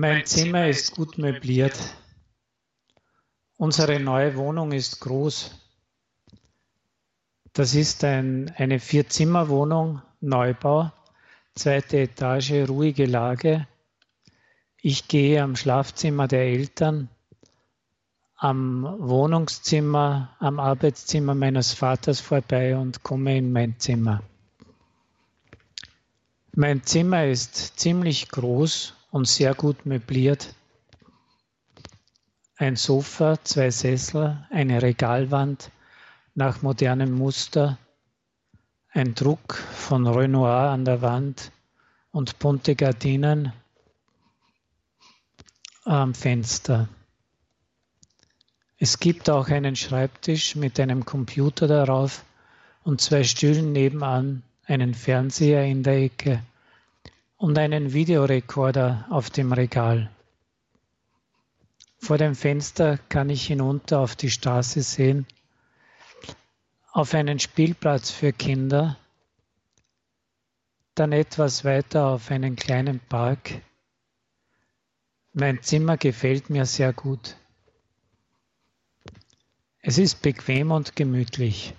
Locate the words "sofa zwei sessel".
32.76-34.44